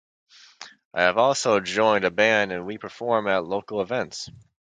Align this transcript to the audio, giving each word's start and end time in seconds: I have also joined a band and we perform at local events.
I 0.95 1.03
have 1.03 1.19
also 1.19 1.59
joined 1.59 2.05
a 2.05 2.09
band 2.09 2.51
and 2.51 2.65
we 2.65 2.79
perform 2.79 3.27
at 3.27 3.45
local 3.45 3.81
events. 3.81 4.31